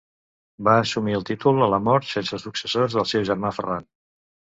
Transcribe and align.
Va 0.67 0.73
assumir 0.85 1.15
el 1.19 1.27
títol 1.31 1.67
a 1.67 1.69
la 1.75 1.81
mort 1.91 2.09
sense 2.15 2.43
successors 2.49 2.99
del 3.01 3.11
seu 3.15 3.33
germà 3.33 3.57
Ferran. 3.61 3.93